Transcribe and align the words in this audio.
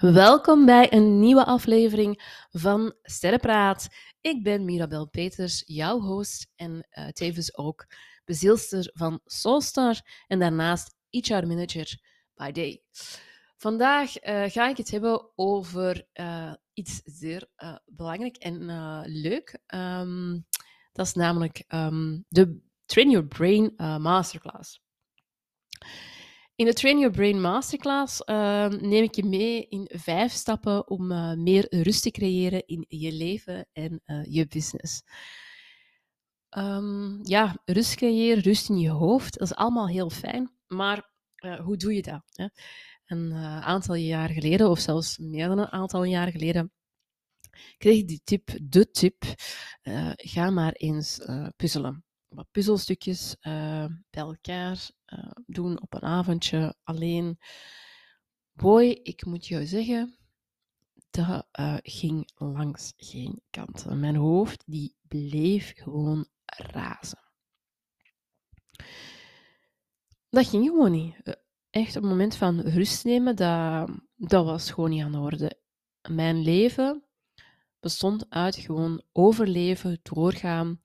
Welkom 0.00 0.66
bij 0.66 0.92
een 0.92 1.20
nieuwe 1.20 1.44
aflevering 1.44 2.22
van 2.50 2.94
Sterrenpraat. 3.02 3.88
Ik 4.20 4.42
ben 4.42 4.64
Mirabel 4.64 5.08
Peters, 5.08 5.62
jouw 5.66 6.00
host 6.00 6.50
en 6.56 6.88
uh, 6.98 7.08
tevens 7.08 7.56
ook 7.56 7.86
bezielster 8.24 8.90
van 8.92 9.20
Soulstar 9.24 10.00
en 10.26 10.38
daarnaast 10.38 10.94
HR 11.10 11.46
Manager 11.46 12.00
by 12.34 12.50
Day. 12.50 12.82
Vandaag 13.56 14.24
uh, 14.24 14.44
ga 14.46 14.68
ik 14.68 14.76
het 14.76 14.90
hebben 14.90 15.30
over 15.34 16.06
uh, 16.14 16.52
iets 16.72 17.00
zeer 17.04 17.48
belangrijk 17.86 18.36
en 18.36 18.64
leuk. 19.06 19.58
Um, 19.74 20.46
dat 20.92 21.06
is 21.06 21.14
namelijk 21.14 21.64
um, 21.68 22.24
de 22.28 22.60
Train 22.84 23.10
Your 23.10 23.26
Brain 23.26 23.72
Masterclass. 23.76 24.82
In 26.60 26.66
de 26.66 26.72
Train 26.72 26.98
Your 26.98 27.14
Brain 27.14 27.40
Masterclass 27.40 28.22
uh, 28.26 28.68
neem 28.68 29.02
ik 29.02 29.14
je 29.14 29.24
mee 29.24 29.66
in 29.68 29.90
vijf 29.92 30.32
stappen 30.32 30.88
om 30.88 31.12
uh, 31.12 31.34
meer 31.34 31.66
rust 31.82 32.02
te 32.02 32.10
creëren 32.10 32.66
in 32.66 32.84
je 32.88 33.12
leven 33.12 33.68
en 33.72 34.02
uh, 34.06 34.24
je 34.24 34.46
business. 34.46 35.02
Um, 36.50 37.20
ja, 37.22 37.56
rust 37.64 37.94
creëren, 37.94 38.42
rust 38.42 38.68
in 38.68 38.78
je 38.78 38.90
hoofd, 38.90 39.38
dat 39.38 39.50
is 39.50 39.56
allemaal 39.56 39.88
heel 39.88 40.10
fijn. 40.10 40.50
Maar 40.66 41.10
hoe 41.62 41.76
doe 41.76 41.94
je 41.94 42.02
dat? 42.02 42.22
Hè? 42.32 42.46
Een 43.06 43.32
aantal 43.62 43.94
jaar 43.94 44.28
geleden, 44.28 44.70
of 44.70 44.78
zelfs 44.78 45.18
meer 45.18 45.48
dan 45.48 45.58
een 45.58 45.72
aantal 45.72 46.04
jaar 46.04 46.30
geleden, 46.30 46.72
kreeg 47.78 47.98
ik 47.98 48.08
die 48.08 48.20
tip, 48.24 48.50
de 48.62 48.90
tip, 48.90 49.22
ga 50.16 50.50
maar 50.50 50.72
eens 50.72 51.20
puzzelen 51.56 52.04
wat 52.30 52.50
puzzelstukjes 52.50 53.36
uh, 53.42 53.84
bij 54.10 54.22
elkaar 54.22 54.90
uh, 55.06 55.30
doen 55.46 55.80
op 55.80 55.94
een 55.94 56.02
avondje 56.02 56.74
alleen. 56.82 57.38
Boy, 58.52 59.00
ik 59.02 59.24
moet 59.24 59.46
jou 59.46 59.66
zeggen, 59.66 60.16
dat 61.10 61.46
uh, 61.60 61.76
ging 61.82 62.30
langs 62.34 62.92
geen 62.96 63.42
kanten. 63.50 64.00
Mijn 64.00 64.16
hoofd 64.16 64.62
die 64.66 64.96
bleef 65.02 65.72
gewoon 65.76 66.26
razen. 66.46 67.18
Dat 70.28 70.46
ging 70.46 70.64
gewoon 70.64 70.92
niet. 70.92 71.38
Echt 71.70 71.96
op 71.96 72.02
het 72.02 72.10
moment 72.10 72.36
van 72.36 72.60
rust 72.60 73.04
nemen, 73.04 73.36
dat, 73.36 73.90
dat 74.16 74.44
was 74.44 74.70
gewoon 74.70 74.90
niet 74.90 75.02
aan 75.02 75.12
de 75.12 75.18
orde. 75.18 75.58
Mijn 76.08 76.42
leven 76.42 77.04
bestond 77.80 78.30
uit 78.30 78.56
gewoon 78.56 79.02
overleven, 79.12 79.98
doorgaan, 80.02 80.80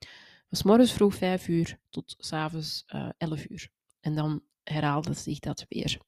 van 0.50 0.72
morgens 0.72 0.92
vroeg 0.92 1.16
5 1.16 1.48
uur 1.48 1.80
tot 1.90 2.16
s 2.18 2.34
avonds 2.34 2.84
uh, 2.96 3.10
11 3.18 3.50
uur. 3.50 3.70
En 4.00 4.16
dan 4.16 4.44
herhaalde 4.64 5.14
zich 5.14 5.40
dat 5.40 5.66
weer. 5.70 6.02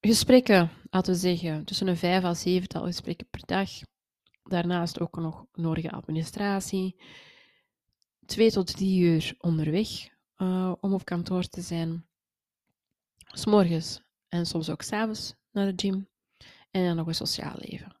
Gesprekken, 0.00 0.70
laten 0.90 1.12
we 1.12 1.18
zeggen, 1.18 1.64
tussen 1.64 1.86
een 1.86 1.96
vijf 1.96 2.24
à 2.24 2.34
zevental 2.34 2.84
gesprekken 2.84 3.28
per 3.30 3.42
dag. 3.44 3.70
Daarnaast 4.42 5.00
ook 5.00 5.16
nog 5.16 5.46
nodige 5.52 5.90
administratie. 5.90 7.02
Twee 8.26 8.50
tot 8.50 8.66
drie 8.66 9.00
uur 9.00 9.34
onderweg 9.38 10.08
uh, 10.36 10.72
om 10.80 10.92
op 10.92 11.04
kantoor 11.04 11.42
te 11.42 11.60
zijn. 11.60 12.06
S'morgens 13.16 14.02
en 14.28 14.46
soms 14.46 14.70
ook 14.70 14.82
s'avonds 14.82 15.34
naar 15.50 15.66
de 15.66 15.86
gym. 15.86 16.08
En 16.70 16.84
dan 16.84 16.96
nog 16.96 17.06
een 17.06 17.14
sociaal 17.14 17.54
leven. 17.56 17.99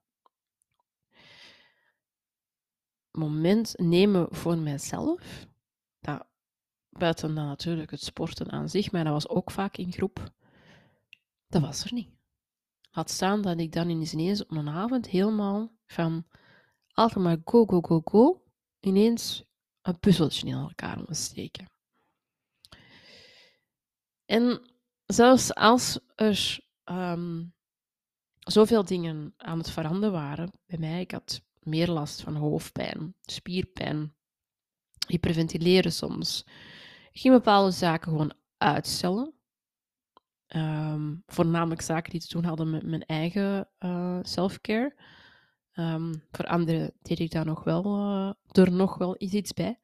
Moment 3.20 3.74
nemen 3.78 4.26
voor 4.30 4.58
mijzelf, 4.58 5.46
dat, 6.00 6.26
buiten 6.88 7.34
dan 7.34 7.46
natuurlijk 7.46 7.90
het 7.90 8.02
sporten 8.02 8.50
aan 8.50 8.68
zich, 8.68 8.92
maar 8.92 9.04
dat 9.04 9.12
was 9.12 9.28
ook 9.28 9.50
vaak 9.50 9.76
in 9.76 9.92
groep, 9.92 10.32
dat 11.48 11.62
was 11.62 11.84
er 11.84 11.92
niet. 11.92 12.08
Had 12.90 13.10
staan 13.10 13.42
dat 13.42 13.58
ik 13.58 13.72
dan 13.72 13.88
ineens 13.88 14.42
op 14.42 14.50
een 14.50 14.68
avond 14.68 15.06
helemaal 15.06 15.72
van 15.86 16.26
altijd 16.92 17.24
maar 17.24 17.36
go, 17.44 17.64
go, 17.66 17.80
go, 17.80 18.00
go, 18.04 18.42
ineens 18.80 19.44
een 19.82 19.98
puzzeltje 19.98 20.46
in 20.46 20.54
elkaar 20.54 20.98
moest 20.98 21.22
steken. 21.22 21.70
En 24.24 24.70
zelfs 25.06 25.54
als 25.54 26.00
er 26.14 26.60
um, 26.84 27.54
zoveel 28.38 28.84
dingen 28.84 29.34
aan 29.36 29.58
het 29.58 29.70
veranderen 29.70 30.12
waren 30.12 30.50
bij 30.66 30.78
mij, 30.78 31.00
ik 31.00 31.10
had 31.10 31.42
meer 31.60 31.88
last 31.88 32.20
van 32.22 32.36
hoofdpijn, 32.36 33.14
spierpijn, 33.20 34.14
hyperventileren 35.06 35.92
soms. 35.92 36.44
Ik 37.12 37.20
ging 37.20 37.34
bepaalde 37.34 37.70
zaken 37.70 38.10
gewoon 38.10 38.34
uitstellen. 38.56 39.34
Um, 40.48 41.22
voornamelijk 41.26 41.80
zaken 41.80 42.10
die 42.10 42.20
te 42.20 42.28
doen 42.28 42.44
hadden 42.44 42.70
met 42.70 42.86
mijn 42.86 43.04
eigen 43.06 43.68
uh, 43.78 44.18
self-care. 44.22 44.96
Um, 45.74 46.24
voor 46.30 46.46
anderen 46.46 46.92
deed 47.02 47.18
ik 47.18 47.30
daar 47.30 47.44
nog 47.44 47.64
wel, 47.64 47.84
uh, 48.56 48.66
nog 48.66 48.98
wel 48.98 49.14
iets 49.18 49.52
bij. 49.52 49.78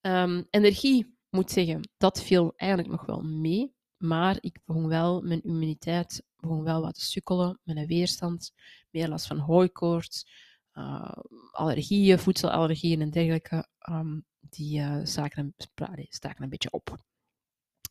Um, 0.00 0.46
energie, 0.50 1.18
moet 1.30 1.50
zeggen, 1.50 1.90
dat 1.96 2.22
viel 2.22 2.52
eigenlijk 2.56 2.90
nog 2.90 3.06
wel 3.06 3.22
mee. 3.22 3.74
Maar 3.96 4.36
ik 4.40 4.58
begon 4.64 4.88
wel, 4.88 5.20
mijn 5.20 5.42
immuniteit 5.42 6.24
begon 6.36 6.62
wel 6.62 6.80
wat 6.80 6.94
te 6.94 7.04
sukkelen. 7.04 7.60
Mijn 7.62 7.86
weerstand, 7.86 8.52
meer 8.90 9.08
last 9.08 9.26
van 9.26 9.38
hooikoorts, 9.38 10.26
uh, 10.74 11.12
allergieën, 11.50 12.18
voedselallergieën 12.18 13.00
en 13.00 13.10
dergelijke, 13.10 13.66
um, 13.90 14.24
die 14.40 14.80
uh, 14.80 15.00
staken, 15.02 15.54
een, 15.74 16.34
een 16.36 16.48
beetje 16.48 16.70
op. 16.70 17.04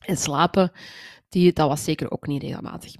En 0.05 0.17
slapen, 0.17 0.71
die, 1.29 1.53
dat 1.53 1.67
was 1.67 1.83
zeker 1.83 2.11
ook 2.11 2.27
niet 2.27 2.41
regelmatig. 2.41 2.93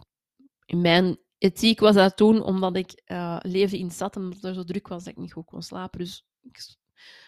In 0.66 0.82
mijn 0.82 1.20
ethiek 1.38 1.80
was 1.80 1.96
dat 1.96 2.18
toen 2.18 2.44
omdat 2.44 2.76
ik 2.76 3.02
uh, 3.06 3.38
leefde 3.42 3.78
in 3.78 3.92
stad 3.92 4.16
en 4.16 4.22
omdat 4.22 4.44
er 4.44 4.54
zo 4.54 4.64
druk 4.64 4.88
was 4.88 5.04
dat 5.04 5.14
ik 5.14 5.20
niet 5.20 5.34
goed 5.34 5.46
kon 5.46 5.62
slapen. 5.62 6.00
Dus 6.00 6.26
ik 6.42 6.76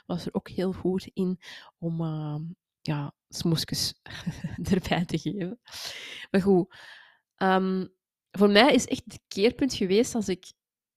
was 0.05 0.25
er 0.25 0.33
ook 0.33 0.49
heel 0.49 0.71
goed 0.71 1.09
in 1.13 1.39
om 1.77 2.01
uh, 2.01 2.35
ja, 2.81 3.13
smoesjes 3.29 3.93
erbij 4.71 5.05
te 5.05 5.17
geven. 5.17 5.59
Maar 6.31 6.41
goed, 6.41 6.75
um, 7.37 7.93
voor 8.31 8.49
mij 8.49 8.73
is 8.73 8.85
echt 8.85 9.03
het 9.05 9.21
keerpunt 9.27 9.73
geweest 9.73 10.15
als 10.15 10.29
ik 10.29 10.53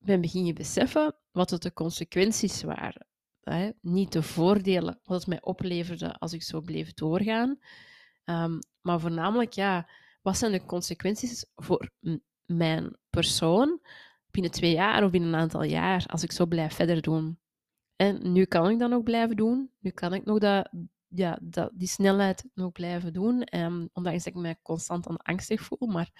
ben 0.06 0.20
beginnen 0.20 0.54
beseffen 0.54 1.14
wat 1.32 1.50
het 1.50 1.62
de 1.62 1.72
consequenties 1.72 2.62
waren. 2.62 3.06
Hè? 3.40 3.70
Niet 3.80 4.12
de 4.12 4.22
voordelen, 4.22 5.00
wat 5.04 5.18
het 5.18 5.26
mij 5.26 5.42
opleverde 5.42 6.18
als 6.18 6.32
ik 6.32 6.42
zo 6.42 6.60
bleef 6.60 6.94
doorgaan. 6.94 7.58
Um, 8.24 8.58
maar 8.80 9.00
voornamelijk, 9.00 9.52
ja, 9.52 9.88
wat 10.22 10.36
zijn 10.36 10.52
de 10.52 10.64
consequenties 10.64 11.46
voor 11.54 11.90
mijn 12.44 12.96
persoon 13.10 13.80
binnen 14.30 14.50
twee 14.50 14.72
jaar 14.72 15.04
of 15.04 15.10
binnen 15.10 15.32
een 15.32 15.40
aantal 15.40 15.62
jaar 15.62 16.04
als 16.06 16.22
ik 16.22 16.32
zo 16.32 16.46
blijf 16.46 16.74
verder 16.74 17.02
doen? 17.02 17.38
En 17.96 18.32
nu 18.32 18.44
kan 18.44 18.70
ik 18.70 18.78
dat 18.78 18.90
nog 18.90 19.02
blijven 19.02 19.36
doen. 19.36 19.70
Nu 19.78 19.90
kan 19.90 20.14
ik 20.14 20.24
nog 20.24 20.38
dat, 20.38 20.70
ja, 21.08 21.38
dat, 21.42 21.70
die 21.74 21.88
snelheid 21.88 22.44
nog 22.54 22.72
blijven 22.72 23.12
doen. 23.12 23.56
Um, 23.58 23.88
ondanks 23.92 24.24
dat 24.24 24.34
ik 24.34 24.40
me 24.40 24.56
constant 24.62 25.08
aan 25.08 25.16
angstig 25.16 25.60
voel. 25.60 25.88
Maar 25.88 26.10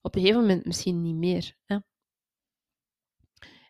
op 0.00 0.14
een 0.14 0.20
gegeven 0.20 0.40
moment 0.40 0.64
misschien 0.64 1.02
niet 1.02 1.16
meer. 1.16 1.56
Hè? 1.64 1.78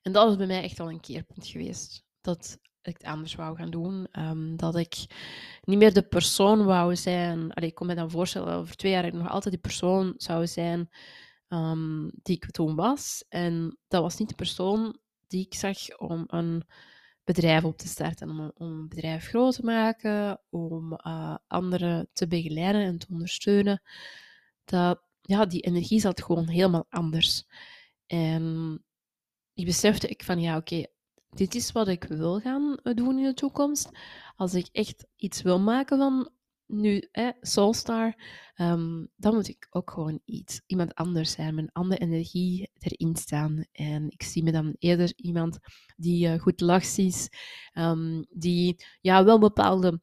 En 0.03 0.13
dat 0.13 0.31
is 0.31 0.37
bij 0.37 0.47
mij 0.47 0.63
echt 0.63 0.79
wel 0.79 0.91
een 0.91 1.01
keerpunt 1.01 1.47
geweest. 1.47 2.05
Dat 2.21 2.59
ik 2.83 2.97
het 2.97 3.07
anders 3.07 3.35
wou 3.35 3.57
gaan 3.57 3.71
doen. 3.71 4.09
Um, 4.19 4.57
dat 4.57 4.77
ik 4.77 4.97
niet 5.63 5.79
meer 5.79 5.93
de 5.93 6.03
persoon 6.03 6.65
wou 6.65 6.97
zijn. 6.97 7.53
Allee, 7.53 7.69
ik 7.69 7.75
kon 7.75 7.87
me 7.87 7.95
dan 7.95 8.11
voorstellen 8.11 8.49
dat 8.49 8.57
over 8.57 8.77
twee 8.77 8.93
jaar 8.93 9.05
ik 9.05 9.13
nog 9.13 9.29
altijd 9.29 9.55
die 9.55 9.63
persoon 9.63 10.15
zou 10.17 10.47
zijn 10.47 10.89
um, 11.49 12.11
die 12.23 12.37
ik 12.37 12.51
toen 12.51 12.75
was. 12.75 13.25
En 13.29 13.79
dat 13.89 14.03
was 14.03 14.19
niet 14.19 14.29
de 14.29 14.35
persoon 14.35 14.99
die 15.27 15.47
ik 15.47 15.55
zag 15.55 15.99
om 15.99 16.25
een 16.27 16.65
bedrijf 17.25 17.65
op 17.65 17.79
te 17.79 17.89
starten. 17.89 18.29
Om, 18.29 18.53
om 18.55 18.67
een 18.67 18.89
bedrijf 18.89 19.27
groot 19.27 19.55
te 19.55 19.65
maken, 19.65 20.41
om 20.51 20.93
uh, 20.93 21.37
anderen 21.47 22.09
te 22.13 22.27
begeleiden 22.27 22.83
en 22.83 22.99
te 22.99 23.07
ondersteunen. 23.11 23.83
Dat, 24.65 25.03
ja, 25.21 25.47
die 25.47 25.61
energie 25.61 26.01
zat 26.01 26.23
gewoon 26.23 26.49
helemaal 26.49 26.87
anders. 26.89 27.45
En 28.07 28.85
besefte 29.65 30.09
ik 30.09 30.25
van 30.25 30.41
ja, 30.41 30.57
oké, 30.57 30.87
dit 31.31 31.55
is 31.55 31.73
wat 31.73 31.89
ik 31.89 32.05
wil 32.05 32.41
gaan 32.41 32.77
eh, 32.83 32.95
doen 32.95 33.19
in 33.19 33.25
de 33.25 33.35
toekomst. 33.35 33.91
Als 34.37 34.55
ik 34.55 34.69
echt 34.73 35.07
iets 35.17 35.43
wil 35.43 35.61
maken 35.61 35.99
van 35.99 36.31
nu, 36.67 37.09
hè, 37.13 37.31
Soulstar, 37.41 38.15
um, 38.57 39.09
dan 39.17 39.35
moet 39.35 39.49
ik 39.49 39.67
ook 39.71 39.91
gewoon 39.91 40.21
iets, 40.25 40.63
iemand 40.67 40.95
anders 40.95 41.33
zijn, 41.33 41.59
een 41.59 41.73
andere 41.73 42.01
energie 42.01 42.71
erin 42.79 43.17
staan. 43.17 43.65
En 43.73 44.11
ik 44.11 44.23
zie 44.23 44.43
me 44.43 44.53
dan 44.53 44.75
eerder 44.79 45.13
iemand 45.17 45.59
die 45.97 46.29
uh, 46.29 46.41
goed 46.41 46.61
lacht 46.61 46.99
is, 46.99 47.29
um, 47.75 48.27
die 48.31 48.85
ja, 49.01 49.25
wel 49.25 49.39
bepaalde 49.39 50.01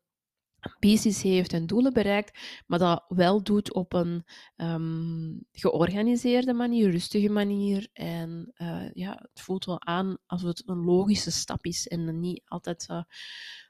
ambities 0.73 1.21
heeft 1.21 1.53
en 1.53 1.67
doelen 1.67 1.93
bereikt, 1.93 2.39
maar 2.67 2.79
dat 2.79 3.05
wel 3.07 3.43
doet 3.43 3.73
op 3.73 3.93
een 3.93 4.25
um, 4.55 5.45
georganiseerde 5.51 6.53
manier, 6.53 6.91
rustige 6.91 7.29
manier. 7.29 7.89
En 7.93 8.53
uh, 8.57 8.91
ja, 8.93 9.27
het 9.31 9.41
voelt 9.41 9.65
wel 9.65 9.81
aan 9.81 10.17
alsof 10.25 10.47
het 10.47 10.63
een 10.65 10.83
logische 10.83 11.31
stap 11.31 11.65
is 11.65 11.87
en 11.87 12.19
niet 12.19 12.41
altijd 12.45 12.87
uh, 12.91 13.03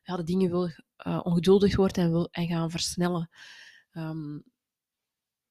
ja, 0.04 0.16
de 0.16 0.24
dingen 0.24 0.50
wil 0.50 0.70
uh, 1.08 1.20
ongeduldig 1.24 1.76
wordt 1.76 1.98
en, 1.98 2.12
wil, 2.12 2.28
en 2.32 2.48
gaan 2.48 2.72
versnellen. 2.72 3.30
Um, 3.92 4.44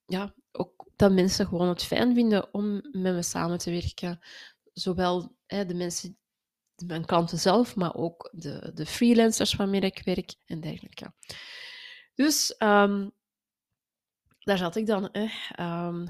ja, 0.07 0.35
ook 0.53 0.89
dat 0.97 1.13
mensen 1.13 1.47
gewoon 1.47 1.69
het 1.69 1.83
fijn 1.83 2.15
vinden 2.15 2.55
om 2.55 2.73
met 2.75 3.15
me 3.15 3.23
samen 3.23 3.59
te 3.59 3.71
werken. 3.71 4.19
Zowel 4.73 5.37
hè, 5.47 5.67
de 5.67 5.75
mensen, 5.75 6.19
mijn 6.87 7.05
klanten 7.05 7.39
zelf, 7.39 7.77
maar 7.77 7.95
ook 7.95 8.31
de, 8.33 8.71
de 8.75 8.87
freelancers 8.87 9.55
waarmee 9.55 9.81
ik 9.81 10.03
werk 10.05 10.35
en 10.47 10.61
dergelijke. 10.61 11.13
Dus 12.15 12.55
um, 12.59 13.13
daar 14.47 14.59
zat 14.59 14.77
ik 14.77 14.87
dan. 14.87 15.09
Hè. 15.13 15.27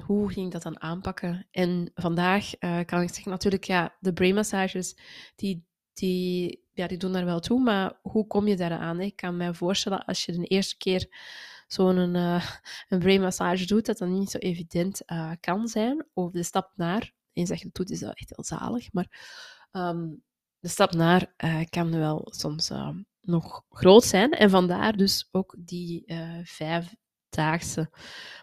hoe 0.05 0.31
ging 0.31 0.45
ik 0.45 0.51
dat 0.51 0.61
dan 0.61 0.81
aanpakken? 0.81 1.47
En 1.51 1.91
vandaag 1.95 2.51
uh, 2.59 2.79
kan 2.85 3.01
ik 3.01 3.13
zeggen, 3.13 3.31
natuurlijk, 3.31 3.63
ja, 3.63 3.95
de 3.99 4.13
brainmassages, 4.13 4.97
die, 5.35 5.65
die, 5.93 6.63
ja, 6.73 6.87
die 6.87 6.97
doen 6.97 7.13
daar 7.13 7.25
wel 7.25 7.39
toe, 7.39 7.59
maar 7.59 7.99
hoe 8.01 8.27
kom 8.27 8.47
je 8.47 8.55
daaraan? 8.55 8.99
Ik 8.99 9.15
kan 9.15 9.37
me 9.37 9.53
voorstellen, 9.53 10.05
als 10.05 10.25
je 10.25 10.31
de 10.31 10.45
eerste 10.45 10.77
keer 10.77 11.07
zo'n 11.67 12.15
uh, 12.15 12.45
een 12.89 12.99
brainmassage 12.99 13.65
doet, 13.65 13.85
dat 13.85 13.97
dat 13.97 14.09
niet 14.09 14.29
zo 14.29 14.37
evident 14.37 15.01
uh, 15.05 15.31
kan 15.39 15.67
zijn. 15.67 16.05
Of 16.13 16.31
de 16.31 16.43
stap 16.43 16.71
naar, 16.75 17.13
eens 17.33 17.49
dat 17.49 17.59
je 17.59 17.65
het 17.65 17.75
doet, 17.75 17.91
is 17.91 17.99
dat 17.99 18.15
echt 18.15 18.35
wel 18.35 18.45
zalig, 18.45 18.93
maar 18.93 19.07
um, 19.71 20.23
de 20.67 20.73
stap 20.73 20.93
naar 20.93 21.33
uh, 21.43 21.61
kan 21.69 21.91
wel 21.91 22.27
soms 22.29 22.71
nog 23.21 23.63
groot 23.69 24.03
zijn. 24.03 24.31
En 24.31 24.49
vandaar 24.49 24.97
dus 24.97 25.27
ook 25.31 25.55
die 25.59 26.03
vijf 26.43 26.95
daagse 27.29 27.89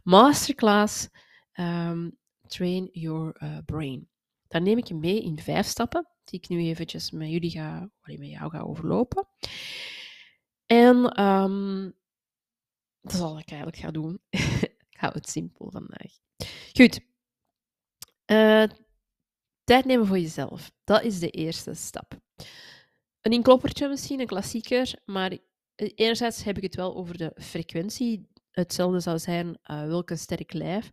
masterclass 0.03 1.09
um, 1.55 2.19
Train 2.47 2.89
Your 2.93 3.37
Brain. 3.65 4.09
Daar 4.49 4.63
neem 4.63 4.79
ik 4.79 4.87
je 4.87 4.95
mee 4.95 5.23
in 5.23 5.39
vijf 5.39 5.67
stappen, 5.67 6.09
die 6.25 6.41
ik 6.41 6.49
nu 6.49 6.59
eventjes 6.59 7.11
met 7.11 7.29
jullie 7.29 7.51
ga, 7.51 7.91
met 8.03 8.19
jou 8.19 8.51
ga 8.51 8.61
overlopen. 8.61 9.29
En 10.67 11.23
um, 11.23 11.95
dat 13.01 13.13
is 13.13 13.21
al 13.21 13.39
ik 13.39 13.49
eigenlijk 13.49 13.81
ga 13.83 13.91
doen. 13.91 14.21
ik 14.91 14.97
hou 14.97 15.13
het 15.13 15.29
simpel 15.29 15.71
vandaag. 15.71 16.13
Goed. 16.73 17.01
Tijd 19.65 19.85
nemen 19.85 20.07
voor 20.07 20.19
jezelf. 20.19 20.73
Dat 20.85 21.03
is 21.03 21.19
de 21.19 21.31
eerste 21.31 21.75
stap. 21.75 22.19
Een 23.21 23.33
inkloppertje 23.33 23.89
misschien, 23.89 24.21
een 24.21 24.27
klassieker, 24.27 24.99
maar 25.05 25.31
eh, 25.75 25.91
enerzijds 25.95 26.45
heb 26.45 26.57
ik 26.57 26.63
het 26.63 26.75
wel 26.75 26.97
over 26.97 27.19
de 27.19 27.33
frequentie 27.37 28.29
hetzelfde 28.51 29.01
zou 29.01 29.19
zijn, 29.19 29.47
uh, 29.47 29.87
welke 29.87 30.17
sterk 30.17 30.53
lijf, 30.53 30.91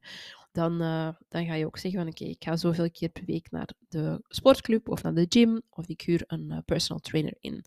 dan, 0.52 0.82
uh, 0.82 1.10
dan 1.30 1.46
ga 1.46 1.54
je 1.54 1.66
ook 1.66 1.78
zeggen 1.78 2.00
van 2.00 2.10
oké, 2.10 2.24
ik 2.24 2.44
ga 2.44 2.56
zoveel 2.56 2.92
keer 2.92 3.10
per 3.10 3.26
week 3.26 3.52
naar 3.52 3.70
de 3.88 4.24
sportclub 4.28 4.90
of 4.90 5.04
naar 5.04 5.14
de 5.14 5.26
gym 5.30 5.62
of 5.70 5.88
ik 5.88 6.02
huur 6.02 6.24
een 6.28 6.52
uh, 6.52 6.58
personal 6.66 7.02
trainer 7.02 7.36
in. 7.40 7.66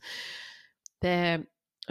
Bij 0.99 1.49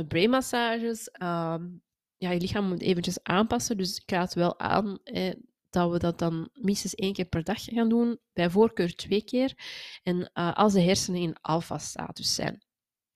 brainmassages, 0.07 1.10
um, 1.21 1.83
ja, 2.18 2.31
je 2.31 2.39
lichaam 2.39 2.68
moet 2.68 2.81
eventjes 2.81 3.24
aanpassen, 3.24 3.77
dus 3.77 3.98
ik 3.98 4.12
raad 4.12 4.33
wel 4.33 4.60
aan 4.60 5.00
eh, 5.04 5.33
dat 5.74 5.92
we 5.92 6.00
dat 6.00 6.20
dan 6.20 6.50
minstens 6.54 6.96
één 6.96 7.14
keer 7.14 7.25
per 7.25 7.44
dag 7.44 7.64
gaan 7.64 7.90
doen, 7.90 8.20
bij 8.34 8.50
voorkeur 8.50 8.96
twee 8.96 9.24
keer, 9.24 9.54
en 10.04 10.31
als 10.34 10.74
de 10.74 10.81
hersenen 10.81 11.22
in 11.22 11.38
alfa-status 11.42 12.36
zijn. 12.36 12.54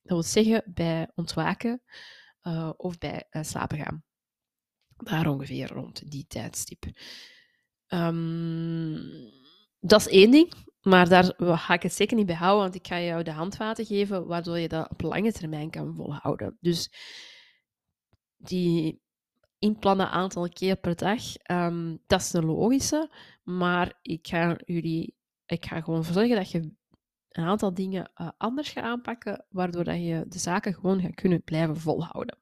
Dat 0.01 0.17
wil 0.17 0.23
zeggen 0.23 0.63
bij 0.73 1.11
ontwaken 1.15 1.81
of 2.77 2.97
bij 2.97 3.27
slapen 3.31 3.77
gaan. 3.77 4.03
Daar 4.97 5.27
ongeveer 5.27 5.67
rond 5.67 6.11
die 6.11 6.25
tijdstip. 6.27 6.85
Um, 7.87 9.31
dat 9.79 9.99
is 9.99 10.07
één 10.07 10.31
ding, 10.31 10.53
maar 10.81 11.09
daar 11.09 11.33
ga 11.37 11.73
ik 11.73 11.83
het 11.83 11.93
zeker 11.93 12.17
niet 12.17 12.25
bij 12.25 12.35
houden, 12.35 12.61
want 12.63 12.75
ik 12.75 12.87
ga 12.87 13.01
jou 13.01 13.23
de 13.23 13.31
handvaten 13.31 13.85
geven 13.85 14.27
waardoor 14.27 14.57
je 14.57 14.67
dat 14.67 14.89
op 14.89 15.01
lange 15.01 15.31
termijn 15.31 15.69
kan 15.69 15.95
volhouden. 15.95 16.57
Dus 16.59 16.91
die 18.37 19.01
inplannen 19.59 20.09
aantal 20.09 20.49
keer 20.49 20.75
per 20.75 20.95
dag, 20.95 21.21
um, 21.51 21.99
dat 22.07 22.21
is 22.21 22.33
een 22.33 22.45
logische, 22.45 23.11
maar 23.43 23.99
ik 24.01 24.27
ga 24.27 24.57
jullie, 24.65 25.15
ik 25.45 25.65
ga 25.65 25.81
gewoon 25.81 26.03
zorgen 26.03 26.35
dat 26.35 26.51
je 26.51 26.71
een 27.29 27.45
aantal 27.45 27.73
dingen 27.73 28.11
uh, 28.15 28.29
anders 28.37 28.69
gaat 28.69 28.83
aanpakken, 28.83 29.45
waardoor 29.49 29.83
dat 29.83 29.97
je 29.97 30.25
de 30.27 30.39
zaken 30.39 30.73
gewoon 30.73 31.01
gaat 31.01 31.15
kunnen 31.15 31.43
blijven 31.43 31.77
volhouden. 31.77 32.37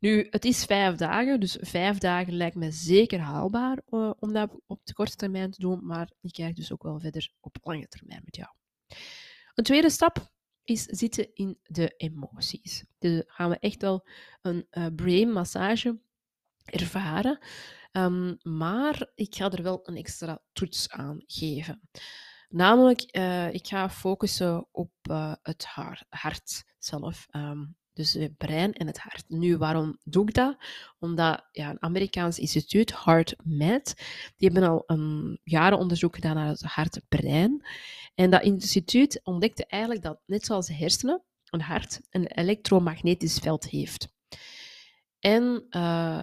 Nu, 0.00 0.26
het 0.30 0.44
is 0.44 0.64
vijf 0.64 0.96
dagen, 0.96 1.40
dus 1.40 1.56
vijf 1.60 1.98
dagen 1.98 2.32
lijkt 2.34 2.56
me 2.56 2.70
zeker 2.70 3.18
haalbaar 3.18 3.82
uh, 3.88 4.10
om 4.18 4.32
dat 4.32 4.60
op 4.66 4.80
de 4.84 4.92
korte 4.92 5.16
termijn 5.16 5.50
te 5.50 5.60
doen, 5.60 5.86
maar 5.86 6.12
ik 6.20 6.32
kijk 6.32 6.56
dus 6.56 6.72
ook 6.72 6.82
wel 6.82 7.00
verder 7.00 7.30
op 7.40 7.56
lange 7.62 7.88
termijn 7.88 8.22
met 8.24 8.36
jou. 8.36 8.50
Een 9.54 9.64
tweede 9.64 9.90
stap 9.90 10.32
is 10.64 10.82
zitten 10.82 11.34
in 11.34 11.58
de 11.62 11.94
emoties. 11.96 12.84
Dus 12.98 13.22
gaan 13.26 13.50
we 13.50 13.58
echt 13.58 13.82
wel 13.82 14.06
een 14.42 14.66
uh, 14.70 14.86
brain 14.94 15.32
massage 15.32 15.98
ervaren, 16.70 17.38
um, 17.92 18.38
maar 18.42 19.10
ik 19.14 19.34
ga 19.34 19.50
er 19.50 19.62
wel 19.62 19.80
een 19.82 19.96
extra 19.96 20.42
toets 20.52 20.90
aan 20.90 21.22
geven. 21.26 21.80
Namelijk, 22.48 23.16
uh, 23.16 23.52
ik 23.52 23.66
ga 23.66 23.90
focussen 23.90 24.66
op 24.72 24.92
uh, 25.10 25.34
het 25.42 25.64
hart 26.08 26.64
zelf. 26.78 27.26
Um, 27.30 27.78
dus 27.92 28.12
het 28.12 28.36
brein 28.36 28.72
en 28.72 28.86
het 28.86 28.98
hart. 28.98 29.24
Nu, 29.28 29.56
waarom 29.56 29.98
doe 30.04 30.28
ik 30.28 30.34
dat? 30.34 30.56
Omdat 30.98 31.48
ja, 31.52 31.70
een 31.70 31.82
Amerikaans 31.82 32.38
instituut, 32.38 33.04
HeartMath, 33.04 33.94
die 34.36 34.50
hebben 34.50 34.70
al 34.70 34.82
een 34.86 35.40
jaren 35.44 35.78
onderzoek 35.78 36.14
gedaan 36.14 36.34
naar 36.34 36.48
het 36.48 36.62
hart-brein. 36.62 37.66
En 38.14 38.30
dat 38.30 38.42
instituut 38.42 39.20
ontdekte 39.22 39.66
eigenlijk 39.66 40.02
dat, 40.02 40.20
net 40.26 40.44
zoals 40.44 40.66
de 40.66 40.74
hersenen, 40.74 41.22
een 41.44 41.60
hart 41.60 42.00
een 42.10 42.26
elektromagnetisch 42.26 43.38
veld 43.38 43.68
heeft. 43.68 44.08
En 45.18 45.66
uh, 45.70 46.20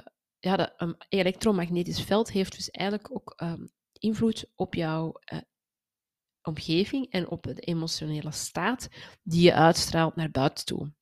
ja, 0.47 0.55
dat, 0.55 0.73
een 0.77 0.95
elektromagnetisch 1.09 2.01
veld 2.01 2.31
heeft 2.31 2.55
dus 2.55 2.69
eigenlijk 2.69 3.11
ook 3.11 3.33
um, 3.44 3.71
invloed 3.94 4.51
op 4.55 4.73
jouw 4.73 5.13
uh, 5.33 5.39
omgeving 6.41 7.11
en 7.11 7.29
op 7.29 7.44
de 7.44 7.59
emotionele 7.59 8.31
staat 8.31 8.89
die 9.23 9.41
je 9.41 9.53
uitstraalt 9.53 10.15
naar 10.15 10.31
buiten 10.31 10.65
toe. 10.65 10.94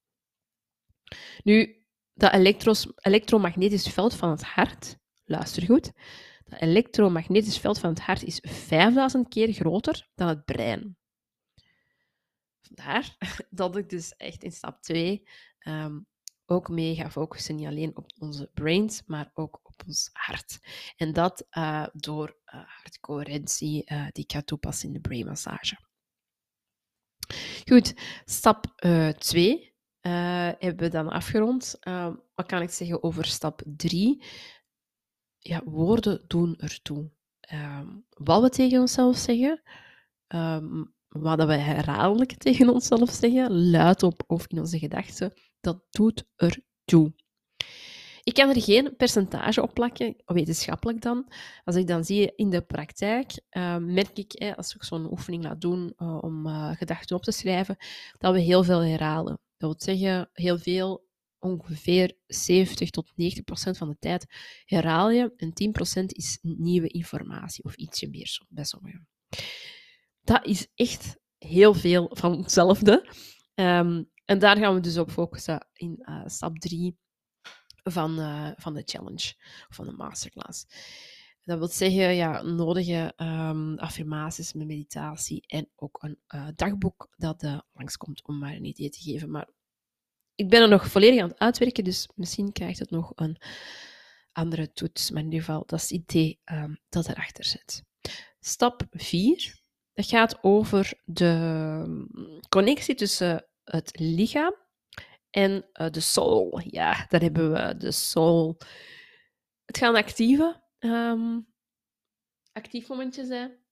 Nu, 1.43 1.85
dat 2.13 2.33
elektromagnetisch 3.01 3.87
veld 3.87 4.13
van 4.13 4.29
het 4.29 4.43
hart, 4.43 4.97
luister 5.25 5.63
goed, 5.63 5.91
dat 6.45 6.61
elektromagnetisch 6.61 7.57
veld 7.57 7.79
van 7.79 7.89
het 7.89 7.99
hart 7.99 8.23
is 8.23 8.39
5000 8.41 9.27
keer 9.27 9.53
groter 9.53 10.09
dan 10.15 10.27
het 10.27 10.45
brein. 10.45 10.97
Vandaar 12.61 13.17
dat 13.49 13.77
ik 13.77 13.89
dus 13.89 14.15
echt 14.15 14.43
in 14.43 14.51
stap 14.51 14.81
2 14.81 15.11
um, 15.11 15.25
ehm, 15.59 15.99
ook 16.45 16.69
mee 16.69 16.95
ga 16.95 17.11
focussen, 17.11 17.55
niet 17.55 17.67
alleen 17.67 17.97
op 17.97 18.11
onze 18.19 18.49
brains, 18.53 19.01
maar 19.05 19.31
ook 19.33 19.59
op 19.63 19.83
ons 19.87 20.09
hart. 20.13 20.59
En 20.95 21.13
dat 21.13 21.45
uh, 21.51 21.87
door 21.93 22.37
uh, 22.45 22.61
hartcoherentie 22.65 23.91
uh, 23.91 24.07
die 24.11 24.23
ik 24.23 24.31
ga 24.31 24.41
toepassen 24.41 24.87
in 24.87 24.93
de 24.93 24.99
brainmassage. 24.99 25.77
Goed, 27.65 27.93
stap 28.25 28.65
2 29.17 29.73
uh, 30.01 30.11
hebben 30.59 30.77
we 30.77 30.89
dan 30.89 31.09
afgerond. 31.09 31.77
Wat 32.35 32.45
kan 32.45 32.61
ik 32.61 32.69
zeggen 32.69 33.03
over 33.03 33.25
stap 33.25 33.61
3? 33.65 34.23
Ja, 35.37 35.61
woorden 35.63 36.23
doen 36.27 36.55
ertoe. 36.57 37.11
Uh, 37.53 37.81
wat 38.09 38.41
we 38.41 38.49
tegen 38.49 38.79
onszelf 38.79 39.17
zeggen, 39.17 39.61
um, 40.27 40.93
wat 41.07 41.45
we 41.45 41.53
herhaaldelijk 41.53 42.33
tegen 42.43 42.69
onszelf 42.69 43.09
zeggen, 43.09 43.69
luidop 43.69 44.23
of 44.27 44.47
in 44.47 44.59
onze 44.59 44.79
gedachten, 44.79 45.33
dat 45.65 45.85
doet 45.89 46.25
ertoe. 46.35 47.13
Ik 48.23 48.33
kan 48.33 48.49
er 48.49 48.61
geen 48.61 48.95
percentage 48.95 49.61
op 49.61 49.73
plakken, 49.73 50.15
wetenschappelijk 50.25 51.01
dan. 51.01 51.31
Als 51.63 51.75
ik 51.75 51.87
dan 51.87 52.03
zie 52.03 52.35
in 52.35 52.49
de 52.49 52.61
praktijk, 52.61 53.31
uh, 53.51 53.77
merk 53.77 54.17
ik, 54.17 54.53
als 54.55 54.75
ik 54.75 54.83
zo'n 54.83 55.11
oefening 55.11 55.43
laat 55.43 55.61
doen 55.61 55.93
uh, 55.97 56.17
om 56.21 56.47
uh, 56.47 56.71
gedachten 56.75 57.15
op 57.15 57.23
te 57.23 57.31
schrijven, 57.31 57.77
dat 58.17 58.33
we 58.33 58.39
heel 58.39 58.63
veel 58.63 58.83
herhalen. 58.83 59.39
Dat 59.57 59.69
wil 59.69 59.95
zeggen, 59.95 60.29
heel 60.33 60.57
veel, 60.57 61.05
ongeveer 61.39 62.17
70 62.27 62.89
tot 62.89 63.11
90 63.15 63.43
procent 63.43 63.77
van 63.77 63.89
de 63.89 63.97
tijd 63.99 64.25
herhaal 64.65 65.09
je 65.09 65.33
en 65.37 65.53
10 65.53 65.71
procent 65.71 66.13
is 66.13 66.39
nieuwe 66.41 66.87
informatie 66.87 67.63
of 67.63 67.75
ietsje 67.75 68.09
meer 68.09 68.41
bij 68.49 68.63
sommigen. 68.63 69.07
Dat 70.21 70.45
is 70.45 70.67
echt 70.75 71.17
heel 71.37 71.73
veel 71.73 72.09
van 72.13 72.37
hetzelfde. 72.37 73.09
Um, 73.55 74.13
en 74.25 74.39
daar 74.39 74.57
gaan 74.57 74.73
we 74.73 74.79
dus 74.79 74.97
op 74.97 75.11
focussen 75.11 75.67
in 75.73 75.97
uh, 76.01 76.21
stap 76.25 76.59
3 76.59 76.97
van, 77.83 78.19
uh, 78.19 78.51
van 78.55 78.73
de 78.73 78.81
challenge, 78.85 79.33
van 79.69 79.85
de 79.85 79.91
masterclass. 79.91 80.65
Dat 81.43 81.57
wil 81.57 81.67
zeggen, 81.67 82.15
ja, 82.15 82.41
nodige 82.41 83.13
um, 83.17 83.77
affirmaties 83.77 84.53
met 84.53 84.67
meditatie 84.67 85.43
en 85.47 85.69
ook 85.75 86.03
een 86.03 86.19
uh, 86.35 86.47
dagboek 86.55 87.07
dat 87.17 87.43
uh, 87.43 87.59
langskomt 87.73 88.27
om 88.27 88.37
maar 88.37 88.53
een 88.53 88.65
idee 88.65 88.89
te 88.89 89.01
geven. 89.01 89.31
Maar 89.31 89.49
ik 90.35 90.49
ben 90.49 90.61
er 90.61 90.69
nog 90.69 90.87
volledig 90.87 91.21
aan 91.21 91.29
het 91.29 91.39
uitwerken, 91.39 91.83
dus 91.83 92.09
misschien 92.15 92.51
krijgt 92.51 92.79
het 92.79 92.89
nog 92.89 93.11
een 93.15 93.37
andere 94.31 94.71
toets. 94.71 95.11
Maar 95.11 95.19
in 95.19 95.25
ieder 95.31 95.45
geval, 95.45 95.63
dat 95.65 95.79
is 95.79 95.89
het 95.89 95.91
idee 95.91 96.39
um, 96.45 96.79
dat 96.89 97.07
erachter 97.07 97.45
zit. 97.45 97.83
Stap 98.39 98.83
4, 98.91 99.59
dat 99.93 100.05
gaat 100.05 100.43
over 100.43 100.93
de 101.03 101.25
ehm, 101.25 102.05
connectie 102.49 102.95
tussen 102.95 103.45
het 103.65 103.99
lichaam 103.99 104.55
en 105.29 105.65
uh, 105.73 105.89
de 105.89 105.99
soul. 105.99 106.61
Ja, 106.63 107.05
daar 107.09 107.21
hebben 107.21 107.51
we 107.51 107.77
de 107.77 107.91
soul. 107.91 108.57
Het 109.65 109.77
gaan 109.77 109.95
actieve 109.95 110.63
ehm, 110.79 111.39
actief 112.51 112.87
momentje 112.87 113.25
zijn. 113.25 113.63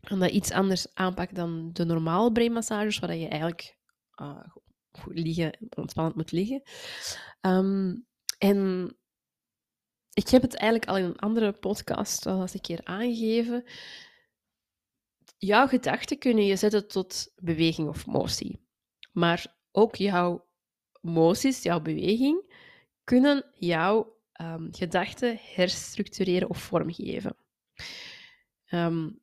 En 0.00 0.18
dat 0.18 0.30
iets 0.30 0.50
anders 0.50 0.94
aanpakt 0.94 1.34
dan 1.34 1.72
de 1.72 1.84
normale 1.84 2.32
brainmassages, 2.32 2.98
waar 2.98 3.16
je 3.16 3.28
eigenlijk 3.28 3.78
uh, 4.20 4.46
goed 4.90 5.18
liggen, 5.18 5.68
ontspannend 5.76 6.16
moet 6.16 6.32
liggen. 6.32 6.62
Ehm, 7.40 7.94
en 8.38 8.90
ik 10.12 10.28
heb 10.28 10.42
het 10.42 10.54
eigenlijk 10.54 10.90
al 10.90 10.96
in 10.96 11.04
een 11.04 11.18
andere 11.18 11.52
podcast 11.52 12.26
al 12.26 12.40
eens 12.40 12.54
een 12.54 12.60
keer 12.60 12.80
aangegeven. 12.84 13.64
Jouw 15.38 15.66
gedachten 15.66 16.18
kunnen 16.18 16.44
je 16.44 16.56
zetten 16.56 16.88
tot 16.88 17.32
beweging 17.34 17.88
of 17.88 18.06
motie. 18.06 18.65
Maar 19.16 19.56
ook 19.72 19.94
jouw 19.96 20.48
moties, 21.00 21.62
jouw 21.62 21.80
beweging, 21.80 22.54
kunnen 23.04 23.44
jouw 23.52 24.18
um, 24.40 24.68
gedachten 24.70 25.38
herstructureren 25.40 26.48
of 26.48 26.58
vormgeven. 26.58 27.36
Um, 28.68 29.20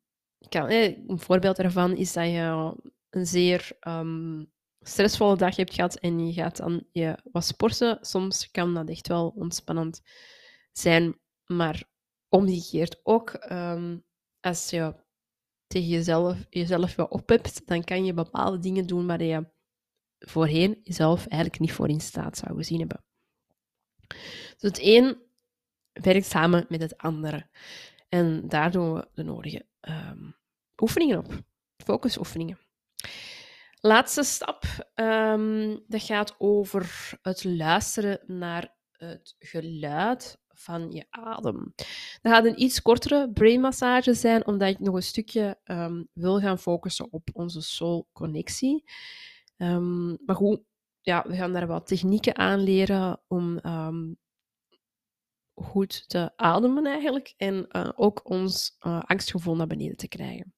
kan, 0.48 0.70
een 0.70 1.20
voorbeeld 1.20 1.56
daarvan 1.56 1.96
is 1.96 2.12
dat 2.12 2.26
je 2.26 2.74
een 3.10 3.26
zeer 3.26 3.72
um, 3.88 4.52
stressvolle 4.80 5.36
dag 5.36 5.56
hebt 5.56 5.74
gehad 5.74 5.94
en 5.94 6.26
je 6.26 6.32
gaat 6.32 6.56
dan 6.56 6.86
je 6.92 7.18
wat 7.32 7.44
sporten. 7.44 7.98
Soms 8.00 8.50
kan 8.50 8.74
dat 8.74 8.88
echt 8.88 9.08
wel 9.08 9.28
ontspannend 9.28 10.02
zijn, 10.72 11.18
maar 11.44 11.84
omgekeerd 12.28 13.00
ook. 13.02 13.34
als 14.40 14.70
je 14.70 14.94
tegen 15.66 15.88
jezelf, 15.88 16.46
jezelf 16.50 16.96
wat 16.96 17.10
ophebt, 17.10 17.66
dan 17.66 17.84
kan 17.84 18.04
je 18.04 18.14
bepaalde 18.14 18.58
dingen 18.58 18.86
doen 18.86 19.06
waar 19.06 19.22
je 19.22 19.52
voorheen 20.18 20.80
jezelf 20.82 21.26
eigenlijk 21.26 21.60
niet 21.60 21.72
voor 21.72 21.88
in 21.88 22.00
staat 22.00 22.36
zou 22.36 22.56
gezien 22.56 22.78
hebben. 22.78 23.04
Dus 24.58 24.70
het 24.70 24.78
een 24.82 25.22
werkt 25.92 26.26
samen 26.26 26.66
met 26.68 26.80
het 26.80 26.96
andere. 26.98 27.46
En 28.08 28.48
daar 28.48 28.70
doen 28.70 28.94
we 28.94 29.08
de 29.14 29.22
nodige 29.22 29.66
um, 29.80 30.36
oefeningen 30.76 31.18
op. 31.18 31.42
Focusoefeningen. 31.76 32.58
Laatste 33.80 34.22
stap, 34.22 34.64
um, 34.94 35.84
dat 35.86 36.02
gaat 36.02 36.34
over 36.38 37.12
het 37.22 37.44
luisteren 37.44 38.20
naar 38.26 38.74
het 38.92 39.34
geluid 39.38 40.38
van 40.48 40.90
je 40.90 41.06
adem. 41.10 41.72
Dat 42.22 42.32
gaat 42.32 42.44
een 42.44 42.62
iets 42.62 42.82
kortere 42.82 43.30
brainmassage 43.30 44.14
zijn, 44.14 44.46
omdat 44.46 44.68
ik 44.68 44.78
nog 44.78 44.94
een 44.94 45.02
stukje 45.02 45.58
um, 45.64 46.08
wil 46.12 46.40
gaan 46.40 46.58
focussen 46.58 47.12
op 47.12 47.28
onze 47.32 47.62
soul-connectie. 47.62 48.84
Um, 49.56 50.18
maar 50.26 50.36
goed, 50.36 50.60
ja, 51.00 51.24
we 51.26 51.36
gaan 51.36 51.52
daar 51.52 51.66
wat 51.66 51.86
technieken 51.86 52.36
aan 52.36 52.60
leren 52.60 53.20
om 53.26 53.58
um, 53.66 54.18
goed 55.54 56.08
te 56.08 56.32
ademen 56.36 56.86
eigenlijk 56.86 57.34
en 57.36 57.66
uh, 57.68 57.90
ook 57.94 58.30
ons 58.30 58.76
uh, 58.86 59.02
angstgevoel 59.02 59.56
naar 59.56 59.66
beneden 59.66 59.96
te 59.96 60.08
krijgen. 60.08 60.54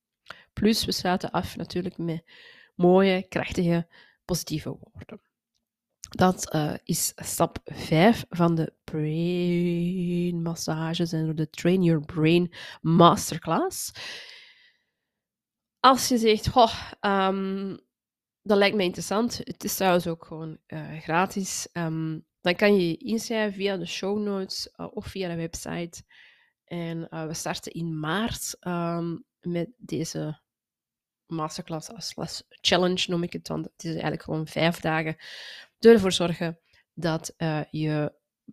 Plus, 0.52 0.84
we 0.84 0.92
sluiten 0.92 1.30
af 1.30 1.56
natuurlijk 1.56 1.98
met 1.98 2.24
mooie, 2.74 3.28
krachtige, 3.28 3.88
positieve 4.24 4.78
woorden. 4.80 5.20
Dat 6.00 6.54
uh, 6.54 6.74
is 6.84 7.12
stap 7.14 7.58
5 7.64 8.24
van 8.28 8.54
de 8.54 8.72
brain 8.84 10.42
massages 10.42 11.12
en 11.12 11.34
de 11.34 11.50
Train 11.50 11.82
Your 11.82 12.04
Brain 12.04 12.54
Masterclass. 12.80 13.92
Als 15.80 16.08
je 16.08 16.18
zegt, 16.18 16.56
oh, 16.56 16.74
dat 18.46 18.58
lijkt 18.58 18.76
me 18.76 18.82
interessant. 18.82 19.36
Het 19.36 19.64
is 19.64 19.76
trouwens 19.76 20.06
ook 20.06 20.24
gewoon 20.24 20.58
uh, 20.66 21.00
gratis. 21.00 21.68
Um, 21.72 22.26
dan 22.40 22.54
kan 22.54 22.74
je 22.76 22.88
je 22.88 22.96
inschrijven 22.96 23.54
via 23.54 23.76
de 23.76 23.86
show 23.86 24.18
notes 24.18 24.68
uh, 24.76 24.86
of 24.90 25.06
via 25.06 25.28
de 25.28 25.36
website. 25.36 26.02
En 26.64 27.08
uh, 27.10 27.26
we 27.26 27.34
starten 27.34 27.72
in 27.72 28.00
maart 28.00 28.56
um, 28.60 29.24
met 29.40 29.68
deze 29.76 30.40
masterclass 31.26 32.14
als 32.14 32.42
challenge, 32.48 33.10
noem 33.10 33.22
ik 33.22 33.32
het 33.32 33.46
dan. 33.46 33.62
Het 33.62 33.84
is 33.84 33.90
eigenlijk 33.90 34.22
gewoon 34.22 34.46
vijf 34.46 34.80
dagen. 34.80 35.16
Ervoor 35.78 36.12
zorgen 36.12 36.58
dat 36.94 37.34
je 37.70 38.12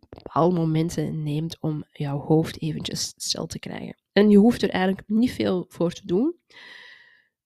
bepaalde 0.10 0.56
momenten 0.56 1.24
neemt 1.24 1.60
om 1.60 1.84
jouw 1.92 2.20
hoofd 2.20 2.62
eventjes 2.62 3.14
stil 3.18 3.46
te 3.46 3.60
krijgen. 3.60 3.98
En 4.12 4.30
je 4.30 4.38
hoeft 4.38 4.62
er 4.62 4.70
eigenlijk 4.70 5.08
niet 5.08 5.32
veel 5.32 5.66
voor 5.70 5.92
te 5.92 6.06
doen 6.06 6.36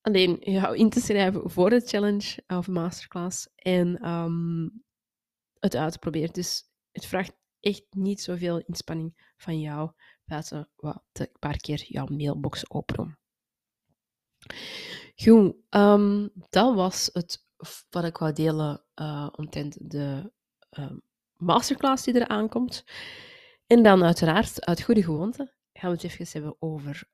alleen 0.01 0.38
jou 0.39 0.77
in 0.77 0.89
te 0.89 1.00
schrijven 1.00 1.50
voor 1.50 1.70
de 1.70 1.80
challenge 1.80 2.44
of 2.48 2.68
masterclass 2.68 3.48
en 3.56 4.10
um, 4.10 4.84
het 5.60 5.75
uit 5.75 5.92
te 5.92 6.00
proberen. 6.00 6.34
Dus 6.34 6.63
het 6.92 7.06
vraagt 7.06 7.34
echt 7.60 7.86
niet 7.89 8.22
zoveel 8.22 8.60
inspanning 8.60 9.32
van 9.38 9.60
jou, 9.60 9.92
buiten 10.25 10.70
wat 10.75 11.04
een 11.12 11.30
paar 11.39 11.58
keer 11.58 11.84
jouw 11.88 12.06
mailbox 12.06 12.70
openen. 12.70 13.20
Goed, 15.16 15.56
um, 15.70 16.32
dat 16.50 16.75
was 16.75 17.10
het 17.13 17.46
wat 17.89 18.04
ik 18.04 18.18
wou 18.18 18.34
delen 18.34 18.84
uh, 18.96 19.30
omtrent 19.32 19.89
de 19.89 20.32
uh, 20.80 20.92
masterclass 21.36 22.04
die 22.04 22.16
eraan 22.16 22.50
komt. 22.50 22.84
En 23.68 23.84
dan 23.84 24.04
uiteraard, 24.04 24.66
uit 24.66 24.82
goede 24.82 25.04
gewoonte, 25.04 25.54
gaan 25.74 25.89
we 25.89 25.96
het 25.96 26.06
even 26.06 26.27
hebben 26.32 26.56
over 26.60 27.10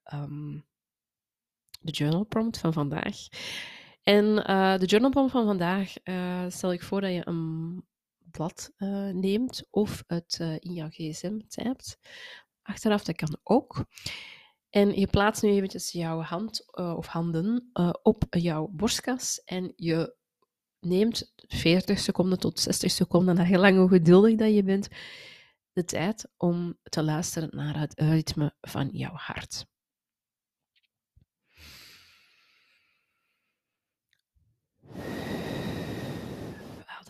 de 1.84 1.92
journal 1.92 2.24
prompt 2.24 2.58
van 2.58 2.74
vandaag. 2.74 3.18
En 4.04 4.26
uh, 4.26 4.78
de 4.78 4.86
journal 4.86 5.10
prompt 5.10 5.32
van 5.32 5.46
vandaag 5.46 5.94
uh, 6.04 6.46
stel 6.48 6.74
ik 6.74 6.84
voor 6.84 7.02
dat 7.02 7.12
je 7.12 7.28
een 7.28 7.84
blad 8.32 8.72
uh, 8.78 9.10
neemt 9.10 9.68
of 9.70 10.04
het 10.08 10.40
in 10.60 10.74
jouw 10.74 10.90
gsm 10.90 11.40
typt. 11.48 11.98
Achteraf, 12.62 13.04
dat 13.04 13.16
kan 13.16 13.38
ook. 13.44 13.86
En 14.70 15.00
je 15.00 15.08
plaatst 15.08 15.44
nu 15.44 15.50
eventjes 15.50 15.92
jouw 15.92 16.22
hand 16.22 16.76
of 16.76 17.06
handen 17.06 17.70
op 18.02 18.24
jouw 18.30 18.68
borstkas 18.68 19.42
en 19.44 19.74
je 19.76 20.16
neemt 20.80 21.34
40 21.36 22.00
seconden 22.00 22.40
tot 22.40 22.60
60 22.60 22.92
seconden, 22.92 23.36
naar 23.36 23.46
heel 23.46 23.60
lang 23.60 23.78
hoe 23.78 23.90
geduldig 23.90 24.36
dat 24.36 24.54
je 24.54 24.64
bent, 24.64 24.88
de 25.74 25.84
tijd 25.84 26.32
om 26.38 26.78
te 26.84 27.04
luisteren 27.04 27.50
naar 27.52 27.80
het 27.80 27.94
ritme 28.00 28.56
van 28.62 28.90
jouw 28.92 29.14
hart. 29.14 29.66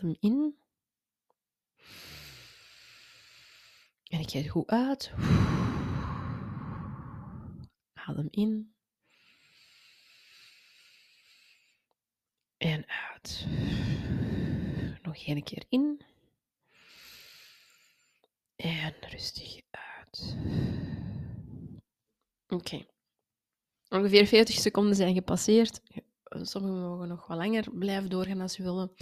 Adem 0.04 0.16
in. 0.20 0.56
En 4.04 4.20
ik 4.20 4.30
het 4.30 4.48
goed 4.48 4.66
uit. 4.66 5.12
Adem 7.94 8.28
in. 8.30 8.74
En 12.56 12.84
uit. 12.86 13.46
Nog 15.02 15.16
één 15.26 15.42
keer 15.42 15.64
in. 15.68 16.00
En 18.56 18.94
rustig 19.00 19.60
uit. 19.70 20.36
Oké. 22.48 22.86
Ongeveer 23.88 24.26
40 24.26 24.54
seconden 24.54 24.94
zijn 24.96 25.14
gepasseerd. 25.14 25.80
Sommigen 26.24 26.80
mogen 26.80 27.08
nog 27.08 27.26
wat 27.26 27.36
langer 27.36 27.70
blijven 27.70 28.10
doorgaan 28.10 28.40
als 28.40 28.52
ze 28.52 28.62
willen. 28.62 28.94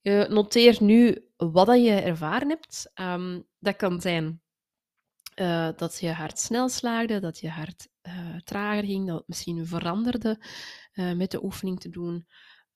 Je 0.00 0.26
noteert 0.30 0.80
nu 0.80 1.28
wat 1.36 1.66
je 1.66 1.90
ervaren 1.90 2.48
hebt. 2.48 2.92
Um, 2.94 3.46
dat 3.58 3.76
kan 3.76 4.00
zijn 4.00 4.42
uh, 5.40 5.68
dat 5.76 6.00
je 6.00 6.12
hart 6.12 6.38
snel 6.38 6.68
slaagde, 6.68 7.20
dat 7.20 7.38
je 7.38 7.48
hart 7.48 7.88
uh, 8.02 8.36
trager 8.44 8.84
ging, 8.84 9.06
dat 9.06 9.18
het 9.18 9.28
misschien 9.28 9.66
veranderde 9.66 10.42
uh, 10.92 11.12
met 11.12 11.30
de 11.30 11.44
oefening 11.44 11.80
te 11.80 11.88
doen, 11.88 12.26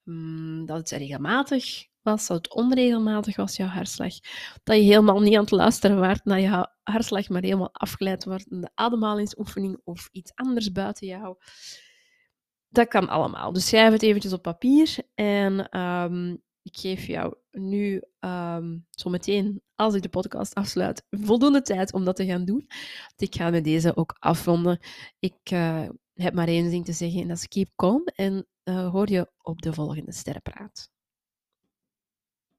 um, 0.05 0.67
dat 0.67 0.76
het 0.76 0.91
regelmatig 0.91 1.87
was, 2.02 2.26
dat 2.26 2.37
het 2.37 2.55
onregelmatig 2.55 3.37
was, 3.37 3.57
jouw 3.57 3.67
hartslag, 3.69 4.12
dat 4.62 4.76
je 4.76 4.83
helemaal 4.83 5.21
niet 5.21 5.35
aan 5.35 5.43
het 5.43 5.50
luisteren 5.50 6.00
werd 6.00 6.25
naar 6.25 6.41
je 6.41 6.69
hartslag, 6.83 7.29
maar 7.29 7.43
helemaal 7.43 7.73
afgeleid 7.75 8.25
wordt 8.25 8.50
in 8.50 8.61
de 8.61 8.71
ademhalingsoefening 8.75 9.81
of 9.85 10.09
iets 10.12 10.35
anders 10.35 10.73
buiten 10.73 11.07
jou. 11.07 11.37
Dat 12.69 12.88
kan 12.88 13.09
allemaal. 13.09 13.52
Dus 13.52 13.69
schrijf 13.69 13.93
het 13.93 14.02
eventjes 14.02 14.33
op 14.33 14.43
papier 14.43 14.97
en 15.14 15.79
um, 15.81 16.43
ik 16.62 16.76
geef 16.76 17.07
jou 17.07 17.35
nu 17.50 18.02
um, 18.21 18.87
zo 18.90 19.11
meteen, 19.11 19.62
als 19.75 19.95
ik 19.95 20.02
de 20.02 20.09
podcast 20.09 20.54
afsluit, 20.54 21.04
voldoende 21.11 21.62
tijd 21.62 21.92
om 21.92 22.04
dat 22.04 22.16
te 22.16 22.26
gaan 22.26 22.45
doen. 22.45 22.66
ik 23.16 23.35
ga 23.35 23.50
met 23.50 23.64
deze 23.64 23.97
ook 23.97 24.16
afronden. 24.19 24.78
Ik 25.19 25.50
uh, 25.52 25.88
heb 26.14 26.35
maar 26.35 26.49
één 26.49 26.71
ding 26.71 26.85
te 26.85 26.92
zeggen 26.92 27.21
en 27.21 27.28
dat 27.28 27.37
is 27.37 27.49
keep 27.49 27.71
calm. 27.76 28.04
En 28.14 28.47
uh, 28.64 28.90
hoor 28.90 29.11
je 29.11 29.31
op 29.38 29.62
de 29.62 29.73
volgende 29.73 30.12
Sterrenpraat. 30.12 30.92